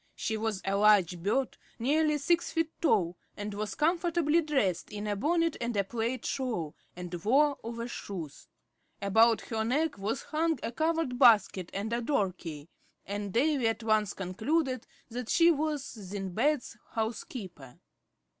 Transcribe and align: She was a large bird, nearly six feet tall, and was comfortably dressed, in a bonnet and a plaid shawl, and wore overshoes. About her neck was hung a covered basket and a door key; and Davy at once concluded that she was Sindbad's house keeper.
She 0.15 0.35
was 0.35 0.63
a 0.65 0.77
large 0.77 1.19
bird, 1.21 1.57
nearly 1.77 2.17
six 2.17 2.51
feet 2.51 2.71
tall, 2.81 3.17
and 3.37 3.53
was 3.53 3.75
comfortably 3.75 4.41
dressed, 4.41 4.91
in 4.91 5.05
a 5.05 5.15
bonnet 5.15 5.57
and 5.61 5.77
a 5.77 5.83
plaid 5.83 6.25
shawl, 6.25 6.75
and 6.95 7.13
wore 7.23 7.59
overshoes. 7.61 8.47
About 8.99 9.41
her 9.41 9.63
neck 9.63 9.99
was 9.99 10.23
hung 10.23 10.57
a 10.63 10.71
covered 10.71 11.19
basket 11.19 11.69
and 11.71 11.93
a 11.93 12.01
door 12.01 12.33
key; 12.35 12.67
and 13.05 13.31
Davy 13.31 13.67
at 13.67 13.83
once 13.83 14.13
concluded 14.15 14.87
that 15.09 15.29
she 15.29 15.51
was 15.51 15.83
Sindbad's 15.83 16.77
house 16.93 17.23
keeper. 17.23 17.77